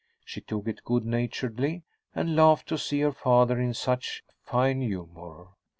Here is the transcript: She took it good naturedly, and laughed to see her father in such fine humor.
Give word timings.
She 0.25 0.41
took 0.41 0.67
it 0.67 0.83
good 0.83 1.05
naturedly, 1.05 1.83
and 2.15 2.35
laughed 2.35 2.67
to 2.69 2.77
see 2.79 3.01
her 3.01 3.11
father 3.11 3.59
in 3.61 3.75
such 3.75 4.23
fine 4.43 4.81
humor. 4.81 5.49